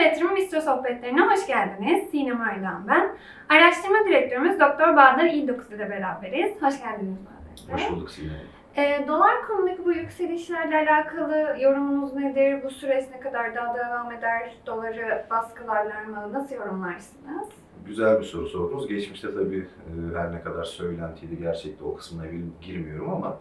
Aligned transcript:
ve 0.00 0.04
Yatırım 0.04 0.36
Bistro 0.36 0.60
Sohbetlerine 0.60 1.20
hoş 1.20 1.46
geldiniz. 1.46 2.10
Sinem 2.10 2.40
Ardan 2.40 2.88
ben. 2.88 3.16
Araştırma 3.48 3.98
Direktörümüz 4.06 4.60
Doktor 4.60 4.96
Bahadır 4.96 5.24
İl9 5.24 5.74
ile 5.74 5.90
beraberiz. 5.90 6.62
Hoş 6.62 6.82
geldiniz 6.82 7.18
Bahadır. 7.26 7.72
Hoş 7.72 7.90
bulduk 7.90 8.10
Sinem. 8.10 8.32
Ee, 8.76 9.04
dolar 9.08 9.46
konudaki 9.46 9.84
bu 9.84 9.92
yükselişlerle 9.92 10.76
alakalı 10.76 11.56
yorumunuz 11.60 12.14
nedir? 12.14 12.62
Bu 12.64 12.70
süreç 12.70 13.04
ne 13.14 13.20
kadar 13.20 13.54
daha 13.54 13.74
devam 13.74 14.12
eder? 14.12 14.56
Doları 14.66 15.26
baskılarlar 15.30 16.04
mı? 16.04 16.32
Nasıl 16.32 16.54
yorumlarsınız? 16.54 17.48
Güzel 17.86 18.18
bir 18.18 18.24
soru 18.24 18.46
sordunuz. 18.46 18.88
Geçmişte 18.88 19.34
tabii 19.34 19.58
e, 19.58 20.18
her 20.18 20.32
ne 20.32 20.42
kadar 20.42 20.64
söylentiydi 20.64 21.38
gerçekte 21.38 21.84
o 21.84 21.94
kısmına 21.94 22.26
girmiyorum 22.62 23.10
ama 23.10 23.36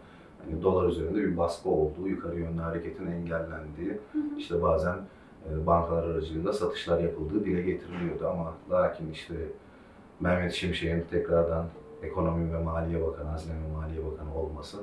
hani 0.46 0.64
dolar 0.64 0.90
üzerinde 0.90 1.18
bir 1.18 1.38
baskı 1.38 1.70
olduğu, 1.70 2.08
yukarı 2.08 2.40
yönlü 2.40 2.62
hareketin 2.62 3.12
engellendiği, 3.12 4.00
işte 4.38 4.62
bazen 4.62 4.96
e, 4.96 5.19
bankalar 5.66 6.04
aracılığıyla 6.04 6.54
satışlar 6.54 7.00
yapıldığı 7.00 7.46
dile 7.46 7.62
getiriliyordu 7.62 8.28
ama 8.28 8.54
lakin 8.72 9.12
işte 9.12 9.34
Mehmet 10.20 10.54
Şimşek'in 10.54 11.06
tekrardan 11.12 11.66
Ekonomi 12.04 12.54
ve 12.54 12.58
Maliye 12.64 13.08
Bakanı, 13.08 13.30
Hazine 13.30 13.54
ve 13.54 13.78
Maliye 13.78 14.06
Bakanı 14.06 14.36
olması, 14.36 14.78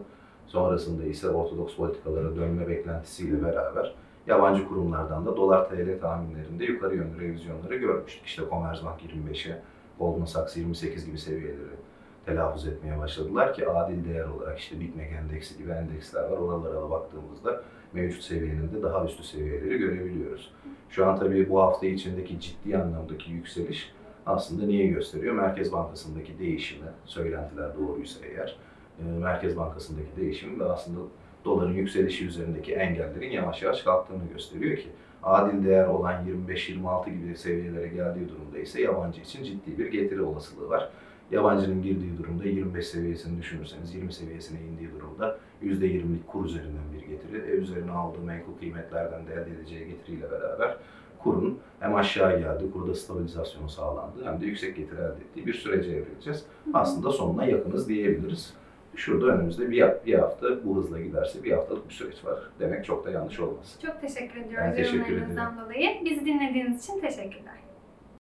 sonrasında 0.47 1.05
ise 1.05 1.31
ortodoks 1.31 1.77
politikalara 1.77 2.37
dönme 2.37 2.69
beklentisiyle 2.69 3.43
beraber 3.45 3.95
yabancı 4.27 4.69
kurumlardan 4.69 5.27
da 5.27 5.37
dolar 5.37 5.69
TL 5.69 6.01
tahminlerinde 6.01 6.65
yukarı 6.65 6.97
yönlü 6.97 7.21
revizyonları 7.21 7.77
görmüştük. 7.77 8.27
İşte 8.27 8.43
Commerzbank 8.51 9.01
25'e, 9.03 9.63
Goldman 9.99 10.25
Sachs 10.25 10.57
28 10.57 11.07
gibi 11.07 11.19
seviyeleri 11.19 11.77
telaffuz 12.27 12.67
etmeye 12.67 12.99
başladılar 12.99 13.55
ki 13.55 13.69
adil 13.69 14.05
değer 14.05 14.25
olarak 14.25 14.59
işte 14.59 14.81
Bitmek 14.81 15.13
endeksi 15.13 15.59
gibi 15.59 15.71
endeksler 15.71 16.23
var. 16.23 16.39
Oralara 16.39 16.91
baktığımızda 16.91 17.63
mevcut 17.93 18.23
seviyenin 18.23 18.73
de 18.73 18.83
daha 18.83 19.05
üstü 19.05 19.25
seviyeleri 19.25 19.79
görebiliyoruz. 19.79 20.53
Şu 20.91 21.07
an 21.07 21.19
tabii 21.19 21.51
bu 21.51 21.63
hafta 21.63 21.87
içindeki 21.87 22.41
ciddi 22.41 22.79
anlamdaki 22.79 23.31
yükseliş 23.31 23.93
aslında 24.27 24.67
niye 24.67 24.87
gösteriyor? 24.87 25.35
Merkez 25.35 25.73
Bankası'ndaki 25.73 26.39
değişimi, 26.39 26.87
söylentiler 27.05 27.77
doğruysa 27.79 28.27
eğer, 28.27 28.57
e, 28.99 29.03
Merkez 29.03 29.57
Bankası'ndaki 29.57 30.17
değişim 30.17 30.61
ve 30.61 30.65
aslında 30.65 31.01
doların 31.45 31.75
yükselişi 31.75 32.27
üzerindeki 32.27 32.75
engellerin 32.75 33.31
yavaş 33.31 33.63
yavaş 33.63 33.83
kalktığını 33.83 34.29
gösteriyor 34.33 34.77
ki 34.77 34.89
adil 35.23 35.67
değer 35.67 35.87
olan 35.87 36.25
25-26 36.49 37.11
gibi 37.11 37.37
seviyelere 37.37 37.89
geldiği 37.89 38.29
durumda 38.29 38.59
ise 38.59 38.83
yabancı 38.83 39.21
için 39.21 39.45
ciddi 39.45 39.79
bir 39.79 39.87
getiri 39.87 40.23
olasılığı 40.23 40.69
var. 40.69 40.91
Yabancının 41.31 41.83
girdiği 41.83 42.19
durumda 42.19 42.45
25 42.45 42.87
seviyesini 42.87 43.39
düşünürseniz 43.39 43.95
20 43.95 44.13
seviyesine 44.13 44.61
indiği 44.61 44.91
durumda 44.93 45.39
%20'lik 45.63 46.27
kur 46.27 46.45
üzerinden 46.45 46.93
bir 46.95 47.07
getiri, 47.07 47.51
e, 47.51 47.55
üzerine 47.55 47.91
aldığı 47.91 48.21
menkul 48.21 48.59
kıymetlerden 48.59 49.27
de 49.27 49.33
elde 49.33 49.51
edeceği 49.51 49.87
getiriyle 49.87 50.31
beraber 50.31 50.77
kurun 51.19 51.59
hem 51.81 51.95
aşağı 51.95 52.39
geldi, 52.39 52.65
kurda 52.73 52.95
stabilizasyon 52.95 53.67
sağlandı 53.67 54.25
hem 54.25 54.41
de 54.41 54.47
yüksek 54.47 54.77
getiri 54.77 55.01
elde 55.01 55.21
ettiği 55.31 55.47
bir 55.47 55.55
sürece 55.55 55.91
evrileceğiz. 55.91 56.47
Aslında 56.75 57.11
sonuna 57.11 57.45
yakınız 57.45 57.89
diyebiliriz. 57.89 58.55
Şurada 58.95 59.27
önümüzde 59.27 59.71
bir, 59.71 59.85
bir 60.07 60.15
hafta 60.15 60.65
bu 60.65 60.77
hızla 60.77 61.01
giderse 61.01 61.45
bir 61.45 61.53
haftalık 61.53 61.89
bir 61.89 61.95
süreç 61.95 62.25
var. 62.25 62.39
Demek 62.61 62.85
çok 62.85 63.07
da 63.07 63.11
yanlış 63.11 63.41
olmaz. 63.41 63.79
Çok 63.83 64.01
teşekkür 64.01 64.41
ediyoruz 64.41 64.69
Ben 64.69 64.77
teşekkür 64.77 64.99
yorumlarınızdan 64.99 65.65
dolayı. 65.65 66.05
Bizi 66.05 66.27
dinlediğiniz 66.27 66.85
için 66.85 67.01
teşekkürler. 67.01 67.66